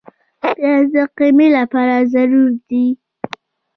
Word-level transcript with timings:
پیاز 0.41 0.85
د 0.95 0.97
قیمې 1.17 1.47
لپاره 1.57 1.95
ضروري 2.13 2.55
دی 2.67 2.85